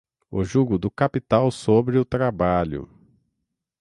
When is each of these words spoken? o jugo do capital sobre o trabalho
o 0.31 0.43
jugo 0.43 0.79
do 0.79 0.89
capital 0.89 1.51
sobre 1.51 1.99
o 1.99 2.03
trabalho 2.03 2.89